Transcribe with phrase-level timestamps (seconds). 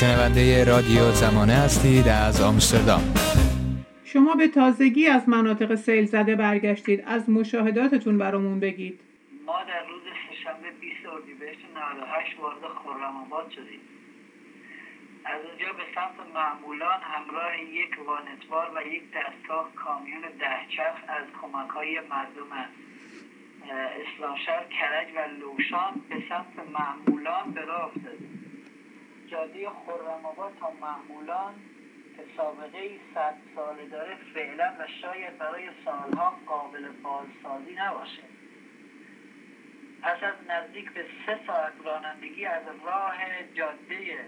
[0.00, 3.14] شنونده رادیو زمانه هستید از آمستردام.
[4.04, 7.04] شما به تازگی از مناطق سیل زده برگشتید.
[7.06, 9.00] از مشاهداتتون برامون بگید.
[9.46, 13.80] ما در روز سهشنبه 20 اردیبهشت 98 وارد خرم آباد شدیم.
[15.24, 21.70] از اونجا به سمت معمولان همراه یک وانتبار و یک دستگاه کامیون دهچرخ از کمک
[21.70, 22.50] های مردم
[23.70, 27.60] اسلامشهر کرج و لوشان به سمت معمولان به
[29.34, 31.54] جاده خرم آباد تا معمولان
[32.16, 38.22] که سابقه صد ساله داره فعلا و شاید برای سالها قابل بازسازی نباشه.
[40.02, 43.14] پس از نزدیک به سه ساعت رانندگی از راه
[43.54, 44.18] جاده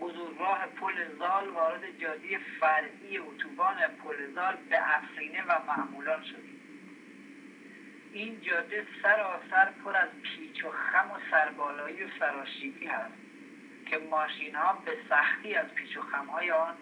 [0.00, 6.60] بزرگراه پل زال وارد جاده فرعی اتوبان پل زال به افرینه و معمولان شدیم.
[8.12, 13.29] این جاده سراسر پر از پیچ و خم و سربالایی و سراشیبی هست.
[13.90, 16.74] که ماشین ها به سختی از پیچ و خم های آن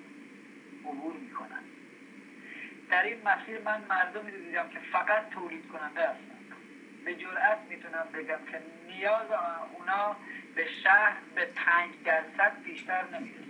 [0.85, 1.65] عبور می کنند
[2.91, 6.53] در این مسیر من مردمی رو دیدم که فقط تولید کننده هستند.
[7.05, 9.27] به جرأت می‌تونم بگم که نیاز
[9.73, 10.17] اونا
[10.55, 13.49] به شهر به پنج درصد بیشتر نمی‌رسه.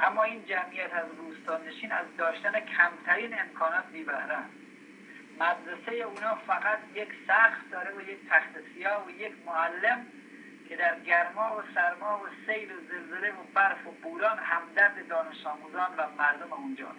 [0.00, 4.38] اما این جمعیت از روستانشین از داشتن کمترین امکانات بیبهره
[5.40, 10.06] مدرسه اونا فقط یک سخت داره و یک تخت سیاه و یک معلم
[10.68, 15.46] که در گرما و سرما و سیل و زلزله و برف و بوران همدرد دانش
[15.46, 16.98] آموزان و مردم اونجاست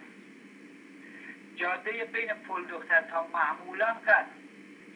[1.56, 4.26] جاده بین پل دختر تا معمولان قد.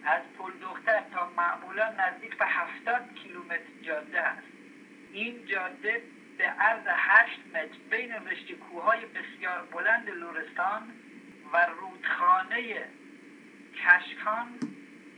[0.05, 4.47] از پل دختر تا معمولان نزدیک به هفتاد کیلومتر جاده است
[5.13, 6.03] این جاده
[6.39, 10.83] به عرض هشت متر بین رشته کوههای بسیار بلند لورستان
[11.53, 12.85] و رودخانه
[13.75, 14.47] کشکان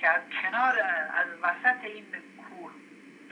[0.01, 0.79] که از کنار
[1.15, 2.05] از وسط این
[2.39, 2.73] کوه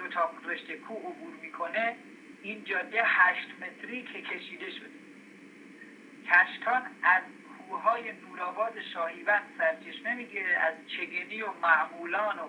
[0.04, 1.96] دو تا رشته کوه عبور می‌کنه
[2.42, 4.90] این جاده هشت متری که کشیده شده.
[6.26, 7.22] کشکان از
[7.58, 12.48] کوههای نورآباد شاهیوند سرچشمه می‌گیره از چگنی و معمولان و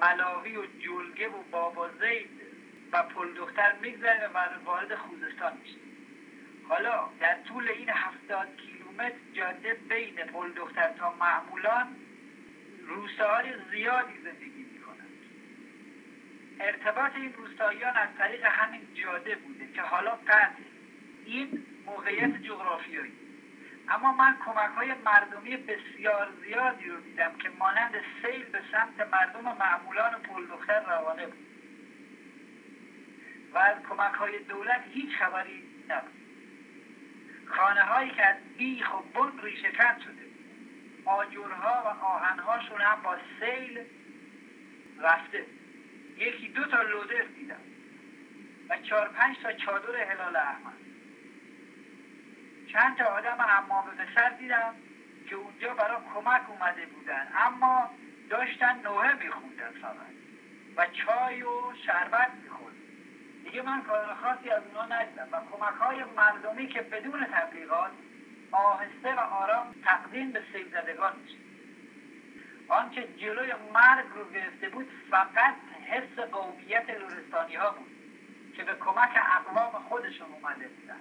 [0.00, 2.30] ملاوی و جلگه و بابا زید
[2.92, 5.78] و پل دختر میگذره و وارد خوزستان میشه.
[6.68, 11.96] حالا در طول این هفتاد کیلومتر جاده بین پل دختر تا معمولان
[12.86, 14.73] روستاهای زیادی زندگی
[16.60, 20.62] ارتباط این روستاییان از طریق همین جاده بوده که حالا قطع
[21.24, 23.12] این موقعیت جغرافیایی.
[23.88, 27.92] اما من کمک های مردمی بسیار زیادی رو دیدم که مانند
[28.22, 31.46] سیل به سمت مردم معمولان پل دختر روانه بود.
[33.54, 36.12] و از کمک های دولت هیچ خبری نبود.
[37.46, 40.24] خانه هایی که از بیخ و بن ریشه کن شده
[41.04, 43.80] آجرها و آهنهاشون هم با سیل
[45.00, 45.46] رفته
[46.16, 47.60] یکی دو تا لودر دیدم
[48.68, 50.74] و چهار پنج تا چادر هلال احمد.
[52.72, 54.74] چند تا آدم حمام به سر دیدم
[55.28, 57.28] که اونجا برای کمک اومده بودن.
[57.34, 57.90] اما
[58.30, 60.14] داشتن نوه میخوندن فقط
[60.76, 62.74] و چای و شربت می‌خورد
[63.44, 67.90] دیگه من کار خاصی از اونا ندیدم و کمک های مردمی که بدون تبلیغات
[68.52, 71.36] آهسته و آرام تقدیم به سیل زدگان میشه
[72.68, 75.54] آنچه جلوی مرگ رو گرفته بود فقط
[75.86, 77.90] حس قومیت لورستانی ها بود
[78.56, 81.00] که به کمک اقوام خودشون اومده بودن.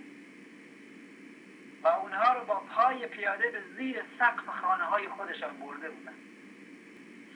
[1.83, 6.13] و اونها رو با پای پیاده به زیر سقف خانه های خودشان برده بودن.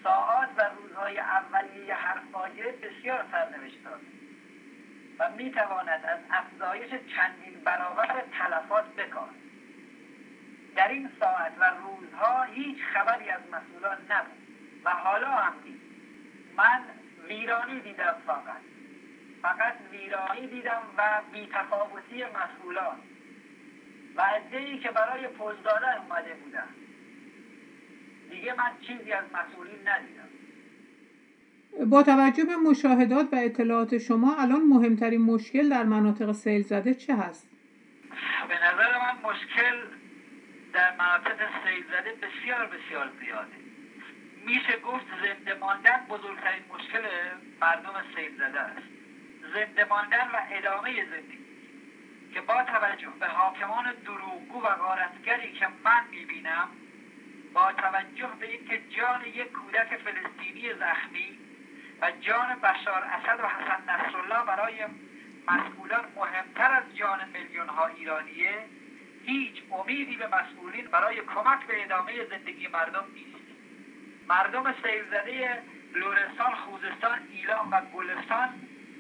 [0.03, 4.01] ساعات و روزهای اولیه هر فاجعه بسیار سرنوشت داد
[5.19, 9.46] و می‌تواند از افزایش چندین برابر تلفات بکارد
[10.77, 14.37] در این ساعت و روزها هیچ خبری از مسئولان نبود.
[14.85, 15.81] و حالا هم نیست
[16.57, 16.81] من
[17.27, 18.61] ویرانی دیدم فقط.
[19.41, 22.97] فقط ویرانی دیدم و بیتفاوتی مسئولان.
[24.15, 24.21] و
[24.51, 26.67] ای که برای پوز دادن اومده بودن.
[28.29, 30.29] دیگه من چیزی از مسئولین ندیدم.
[31.89, 37.15] با توجه به مشاهدات و اطلاعات شما الان مهمترین مشکل در مناطق سیل زده چه
[37.15, 37.49] هست؟
[38.47, 39.97] به نظر من مشکل
[40.77, 43.57] در مناطق سیل زده بسیار بسیار زیاده.
[44.45, 47.01] میشه گفت زنده ماندن بزرگترین مشکل
[47.61, 48.87] مردم سیل زده است.
[49.53, 51.45] زنده ماندن و ادامه زندگی
[52.33, 56.67] که با توجه به حاکمان دروغگو و غارتگری که من می‌بینم
[57.53, 61.39] با توجه به اینکه جان یک کودک فلسطینی زخمی
[62.01, 64.85] و جان بشار اسد و حسن نصرالله برای
[65.47, 68.76] مسئولان مهمتر از جان میلیون ها ایرانیه
[69.27, 73.47] هیچ امیدی به مسئولین برای کمک به ادامه زندگی مردم نیست.
[74.27, 75.61] مردم سیل زده
[75.93, 78.49] لورستان خوزستان ایلام و گلستان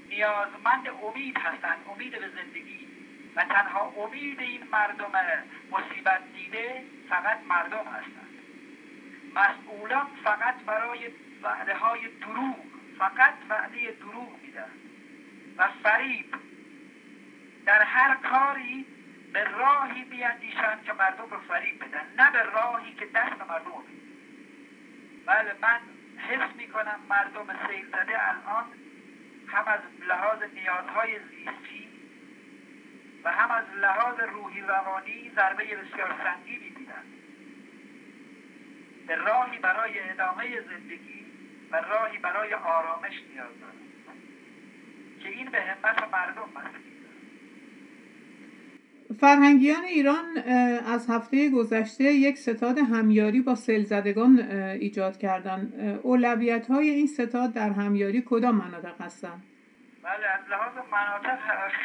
[0.09, 2.87] نیازمند امید هستند امید به زندگی.
[3.35, 5.11] و تنها امید این مردم
[5.71, 8.27] مصیبت دیده فقط مردم هستند.
[9.35, 10.99] مسئولان فقط برای
[11.43, 12.57] وعده های دروغ
[12.99, 14.71] فقط وعده دروغ میدن
[15.57, 16.35] و فریب
[17.65, 18.85] در هر کاری
[19.37, 23.83] به راهی بیاندیشند که مردم رو فریب بدن نه به راهی که دست مردم.
[25.25, 25.79] بله من
[26.17, 28.65] حس می‌کنم مردم سیل زده الان
[29.47, 31.89] هم از لحاظ نیازهای زیستی
[33.23, 37.03] و هم از لحاظ روحی روانی ضربه بسیار سنگینی دیدن
[39.07, 41.25] به راهی برای ادامه زندگی
[41.71, 44.17] و راهی برای آرامش نیاز دارند
[45.23, 46.86] که این به همت مردم بستگی
[49.15, 50.37] فرهنگیان ایران
[50.93, 54.39] از هفته گذشته یک ستاد همیاری با سلزدگان
[54.79, 55.99] ایجاد کردند.
[56.03, 59.43] اولویت های این ستاد در همیاری کدام مناطق هستند؟
[60.03, 61.39] بله از لحاظ مناطق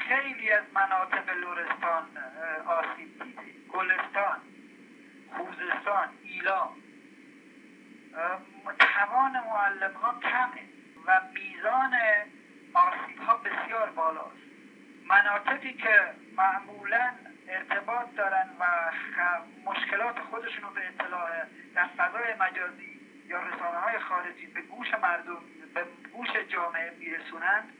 [0.08, 2.02] خیلی از مناطق لورستان
[2.66, 3.42] آسیب دیده
[3.72, 4.38] گلستان
[5.36, 6.68] خوزستان ایلام
[8.78, 10.62] توان معلم ها کمه
[11.06, 11.94] و میزان
[12.75, 14.41] آسیب ها بسیار بالاست
[15.08, 16.00] مناطقی که
[16.37, 17.12] معمولا
[17.49, 18.64] ارتباط دارن و
[19.70, 21.31] مشکلات خودشون رو به اطلاع
[21.75, 25.38] در فضای مجازی یا رسانه های خارجی به گوش مردم
[25.75, 27.72] به گوش جامعه میرسونند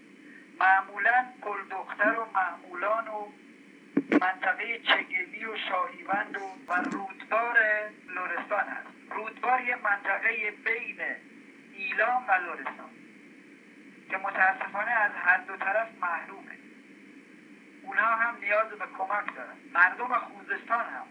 [0.61, 3.27] معمولا گل دختر و معمولان و
[4.21, 7.59] منطقه چگلی و شاهیوند و, و رودبار
[8.09, 8.89] لورستان هست.
[9.11, 11.01] رودبار یه منطقه بین
[11.73, 12.91] ایلام و لورستان
[14.11, 16.52] که متاسفانه از هر دو طرف محرومه.
[17.83, 19.57] اونها هم نیاز به کمک دارن.
[19.75, 21.07] مردم خوزستان هم.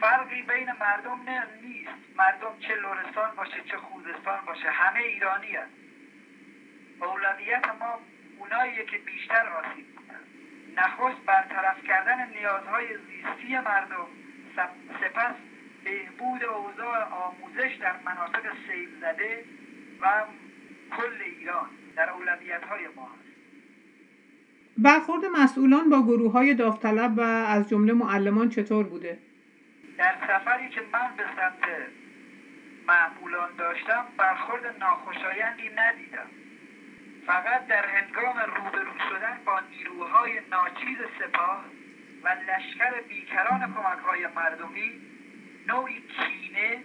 [0.00, 2.16] فرقی بین مردم نه نیست.
[2.16, 4.70] مردم چه لورستان باشه چه خوزستان باشه.
[4.70, 5.72] همه ایرانی هست
[7.00, 7.98] اولویت ما
[8.38, 9.86] اونایی که بیشتر آسیب
[10.76, 14.06] نخست برطرف کردن نیازهای زیستی مردم
[15.00, 15.34] سپس
[15.84, 19.44] بهبود اوضاع آموزش در مناطق سیل زده
[20.00, 20.24] و
[20.96, 23.10] کل ایران در اولویت های ما
[24.82, 29.18] برخورد مسئولان با گروه های داوطلب و از جمله معلمان چطور بوده؟
[29.98, 31.68] در سفری که من به سمت
[32.86, 36.26] معمولان داشتم برخورد ناخوشایندی ندیدم
[37.26, 41.64] فقط در هنگام روبرو شدن با نیروهای ناچیز سپاه
[42.24, 44.90] و لشکر بیکران کمک های مردمی
[45.66, 46.82] نوعی کینه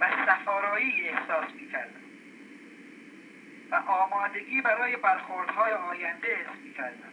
[0.00, 2.09] و سفارایی احساس می کردم
[3.70, 7.12] و آمادگی برای برخوردهای آینده حس می کردم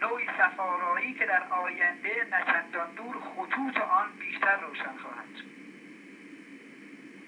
[0.00, 5.52] نوعی سفارایی که در آینده نچندان دور خطوط آن بیشتر روشن خواهد شد.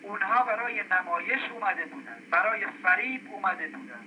[0.03, 2.31] اونها برای نمایش اومده بودند.
[2.31, 4.07] برای فریب اومده بودند.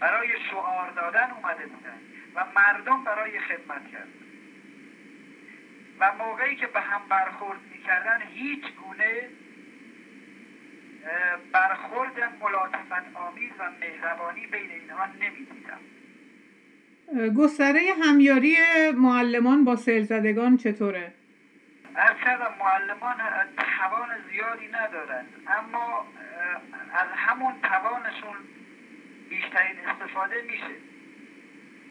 [0.00, 2.00] برای شعار دادن اومده بودند.
[2.34, 4.12] و مردم برای خدمت کردن
[6.00, 9.28] و موقعی که به هم برخورد می‌کردن هیچ گونه
[11.52, 15.80] برخورد ملاطفت آمیز و مهربانی بین اینها نمی‌دیدم.
[17.36, 18.56] گستره همیاری
[18.96, 21.12] معلمان با سلزدگان چطوره؟
[22.24, 23.16] کردم معلمان
[23.78, 26.06] توان زیادی ندارند اما
[26.92, 28.36] از همون توانشون
[29.28, 30.74] بیشترین استفاده میشه.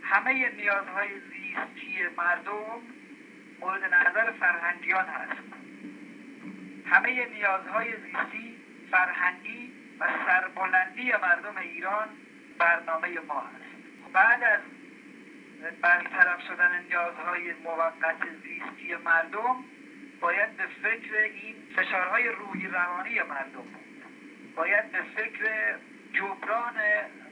[0.03, 2.81] همه نیازهای زیستی مردم
[3.60, 5.41] مورد نظر فرهنگیان هست.
[6.86, 8.45] همه نیازهای زیستی
[8.92, 12.08] فرهنگی و سربلندی مردم ایران
[12.60, 14.60] برنامه ما هست بعد از
[15.82, 19.56] برطرف شدن نیازهای موقت زیستی مردم
[20.20, 24.04] باید به فکر این فشارهای روحی روانی مردم بود.
[24.56, 25.75] باید به فکر
[26.13, 26.75] جبران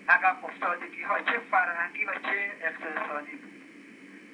[0.09, 3.53] عقب افتادگی ها چه فرهنگی و چه اقتصادی بود.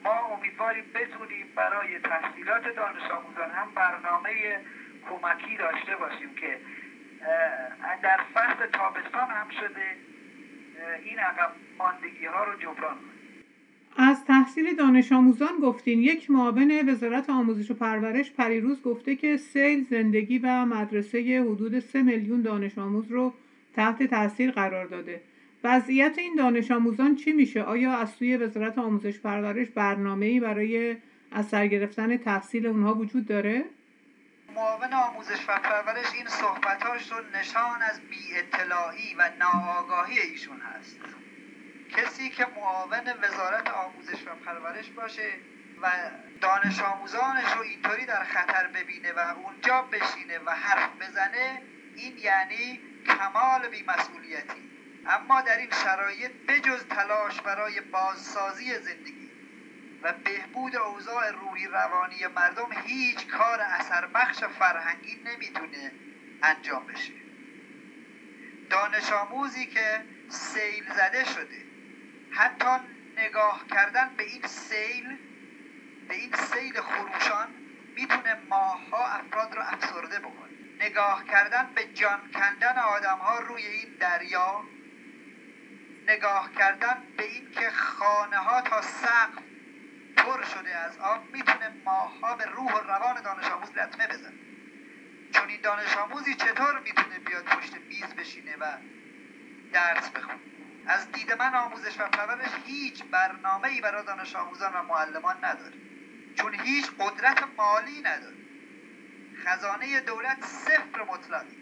[0.04, 4.60] ما امیدواریم بتونیم برای تحصیلات دانش آموزان هم برنامه
[5.10, 6.60] کمکی داشته باشیم که
[8.04, 9.96] در فصل تابستان هم شده
[11.06, 12.98] این عقب ماندگی ها رو جبران
[13.98, 19.84] از تحصیل دانش آموزان گفتین یک معاون وزارت آموزش و پرورش پریروز گفته که سیل
[19.84, 23.34] زندگی و مدرسه حدود سه میلیون دانش آموز رو
[23.76, 25.22] تحت تاثیر قرار داده.
[25.64, 30.96] وضعیت این دانش آموزان چی میشه؟ آیا از سوی وزارت آموزش پرورش برنامه‌ای برای
[31.32, 33.64] از سر گرفتن تحصیل اونها وجود داره؟
[34.56, 41.00] معاون آموزش و پرورش این صحبتاش رو نشان از بی اطلاعی و ناآگاهی ایشون هست.
[41.89, 45.34] کسی که معاون وزارت آموزش و پرورش باشه
[45.82, 45.91] و
[46.41, 51.62] دانش آموزانش رو اینطوری در خطر ببینه و اونجا بشینه و حرف بزنه
[51.96, 54.70] این یعنی کمال بیمسئولیتی.
[55.08, 59.19] اما در این شرایط بجز تلاش برای بازسازی زندگی
[60.03, 65.91] و بهبود اوضاع روحی روانی مردم هیچ کار اثر بخش فرهنگی نمی‌تونه
[66.44, 67.13] انجام بشه.
[68.70, 71.65] دانش آموزی که سیل زده شده.
[72.32, 72.86] حتی
[73.18, 75.18] نگاه کردن به این سیل
[76.08, 77.48] به این سیل خروشان
[77.96, 80.50] می‌تونه ماهها افراد رو افسرده بکنه.
[80.82, 84.63] نگاه کردن به جان کندن آدم ها روی این دریا
[86.08, 89.49] نگاه کردن به این که خانه ها تا سقف
[90.30, 94.34] پر شده از آب می‌تونه ماهها به روح و روان دانش آموز لطمه بزنه.
[95.34, 98.78] چون این دانش آموزی چطور می‌تونه بیاد پشت میز بشینه و
[99.74, 100.40] درس بخونه؟
[100.88, 105.78] از دید من آموزش و پرورش هیچ برنامه ای برای دانش آموزان و معلمان نداره.
[106.38, 108.38] چون هیچ قدرت مالی نداره.
[109.44, 111.60] خزانه دولت صفر مطلقی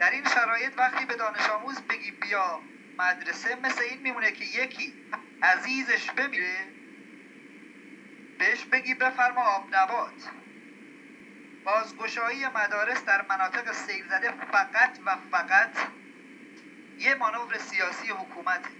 [0.00, 2.60] در این شرایط وقتی به دانش آموز بگی بیا
[2.98, 4.94] مدرسه مثل این میمونه که یکی
[5.42, 6.73] عزیزش بمیره
[8.44, 10.30] بهش بگی بفرما آب نبات
[11.64, 15.78] بازگشایی مدارس در مناطق سیل زده فقط و فقط
[16.98, 18.70] یه مانور سیاسی حکومته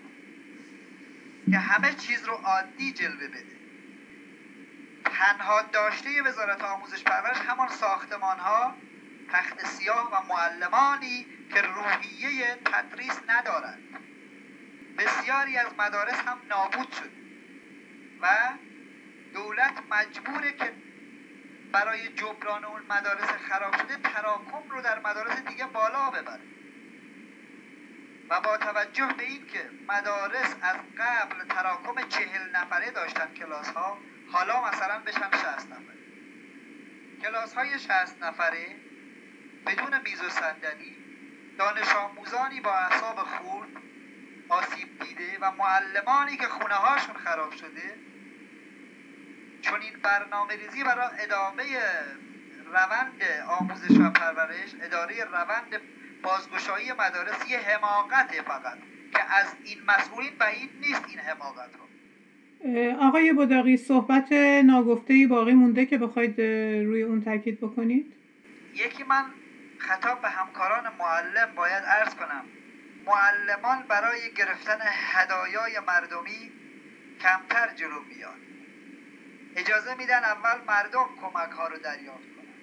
[1.50, 3.56] که همه چیز رو عادی جلوه بده.
[5.04, 8.74] تنها داشته وزارت آموزش پرورش همان ساختمان ها
[9.32, 13.82] تخت سیاه و معلمانی که روحیه تدریس ندارند.
[14.98, 17.10] بسیاری از مدارس هم نابود شد
[18.22, 18.28] و
[19.34, 20.72] دولت مجبوره که
[21.72, 26.42] برای جبران اون مدارس خراب شده تراکم رو در مدارس دیگه بالا ببره.
[28.30, 33.98] و با توجه به این که مدارس از قبل تراکم چهل نفره داشتن کلاس ها
[34.32, 35.98] حالا مثلا بشن شهست نفره.
[37.22, 38.76] کلاس های شهست نفره
[39.66, 40.96] بدون میز و صندلی
[41.58, 43.70] دانش آموزانی با اعصاب خورد
[44.48, 48.13] آسیب دیده و معلمانی که خونه هاشون خراب شده
[49.64, 51.62] چون این برنامه ریزی برای ادامه
[52.66, 55.80] روند آموزش و پرورش اداره روند
[56.22, 58.78] بازگشایی مدارس یه حماقته فقط
[59.12, 61.84] که از این مسئولین بعید نیست این حماقت رو
[63.00, 64.32] آقای بوداقی صحبت
[64.64, 66.40] ناگفته باقی مونده که بخواید
[66.86, 68.12] روی اون تاکید بکنید؟
[68.74, 69.24] یکی من
[69.78, 72.44] خطاب به همکاران معلم باید عرض کنم.
[73.06, 76.52] معلمان برای گرفتن هدایای مردمی
[77.20, 78.43] کمتر جلو میان
[79.56, 82.54] اجازه میدن اول مردم کمک ها رو دریافت کنن.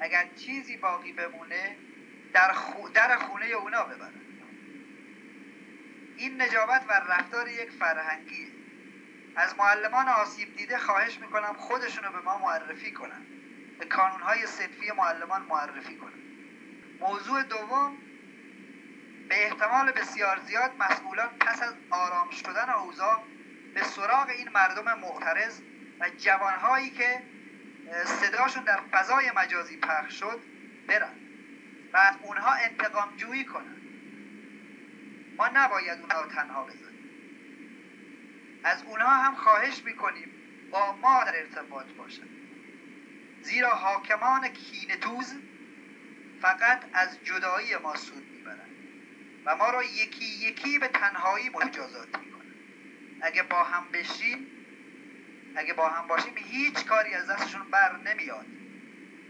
[0.00, 1.76] اگر چیزی باقی بمونه
[2.32, 2.88] در, خو...
[2.88, 4.22] در خونه اونا ببرن.
[6.16, 8.48] این نجابت و رفتار یک فرهنگیه.
[9.36, 13.26] از معلمان آسیب دیده خواهش می‌کنم خودشونو به ما معرفی کنن.
[13.78, 16.22] به کانونهای صنفی معلمان معرفی کنن.
[17.00, 17.96] موضوع دوم
[19.28, 23.22] به احتمال بسیار زیاد مسئولان پس از آرام شدن اوضاع
[23.74, 25.60] به سراغ این مردم معترض
[26.02, 27.22] و جوانهایی که
[28.06, 30.40] صداشون در فضای مجازی پخش شد
[30.88, 31.14] برن
[31.92, 33.76] و از اونها انتقام جویی کنن.
[35.38, 37.02] ما نباید اونها رو تنها بذاریم.
[38.64, 40.28] از اونها هم خواهش می‌کنیم
[40.70, 42.26] با ما در ارتباط باشن.
[43.42, 45.34] زیرا حاکمان کینتوز
[46.40, 48.68] فقط از جدایی ما سود می‌برن
[49.46, 52.56] و ما را یکی یکی به تنهایی مجازات می‌کنن.
[53.20, 54.51] اگه با هم بشیم
[55.56, 58.46] اگه با هم باشیم هیچ کاری از دستشون بر نمیاد.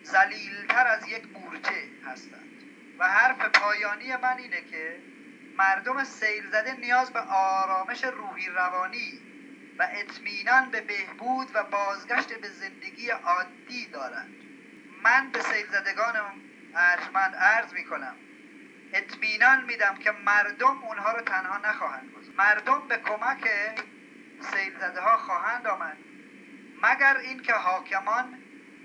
[0.02, 2.48] زلیلتر از یک مورچه هستند.
[2.98, 5.00] و حرف پایانی من اینه که
[5.56, 9.20] مردم سیل زده نیاز به آرامش روحی روانی
[9.78, 14.32] و اطمینان به بهبود و بازگشت به زندگی عادی دارند.
[15.02, 16.16] من به سیل زدگان
[16.74, 18.16] ارجمند عرض می کنم
[18.94, 22.38] اطمینان میدم که مردم اونها رو تنها نخواهند گذاشت.
[22.38, 23.48] مردم به کمک
[24.40, 26.11] سیل زده ها خواهند آمد.
[26.82, 28.42] مگر اینکه حاکمان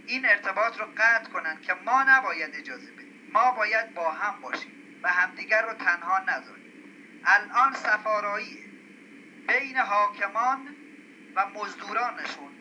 [0.07, 3.29] این ارتباط رو قطع کنند که ما نباید اجازه بدیم.
[3.33, 6.67] ما باید با هم باشیم و همدیگر رو تنها نذاریم.
[7.25, 8.63] الان سفارایی
[9.47, 10.75] بین حاکمان
[11.35, 12.57] و مزدورانشون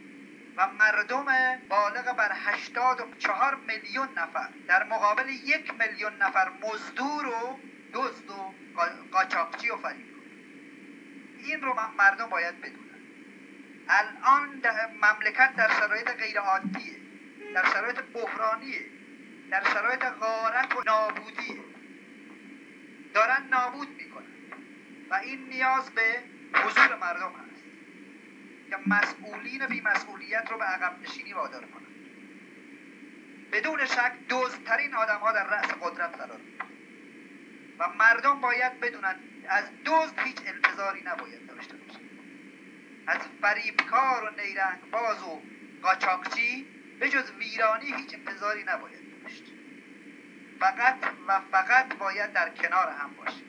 [0.56, 1.26] و مردم
[1.68, 7.60] بالغ بر هشتاد و چهار میلیون نفر در مقابل یک میلیون نفر مزدور و
[7.94, 8.54] دزد و
[9.12, 10.16] قاچاقچی و فریب.
[11.38, 12.95] این رو مردم باید بدونن.
[13.88, 14.62] الان
[15.02, 16.96] مملکت در شرایط غیر عادیه
[17.54, 18.86] در شرایط بحرانیه
[19.50, 21.64] در شرایط غارت و نابودیه
[23.14, 24.26] دارن نابود می‌کنن.
[25.10, 26.22] و این نیاز به
[26.54, 27.62] حضور مردم هست
[28.70, 31.86] که مسئولین بی مسئولیت رو به عقب نشینی وادار کنن.
[33.52, 36.40] بدون شک دوزترین آدم ها در رأس قدرت قرار
[37.78, 39.16] و مردم باید بدونن
[39.48, 42.15] از دزد هیچ انتظاری نباید داشته باشید
[43.06, 45.42] از فریبکار و نیرنگ باز و
[45.82, 46.66] قاچاقچی
[47.00, 49.42] به جز ویرانی هیچ انتظاری نباید داشت.
[50.60, 50.96] فقط
[51.28, 53.46] و فقط باید در کنار هم باشیم.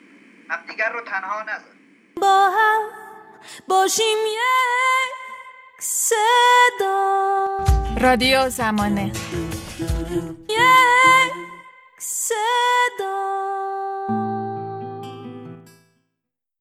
[0.49, 1.75] همدیگر رو تنها نذار
[2.21, 2.81] با هم
[3.67, 5.13] باشیم یک
[5.79, 7.57] صدا.
[8.01, 9.11] رادیو زمانه.
[10.49, 11.33] یک
[11.97, 13.36] صدا.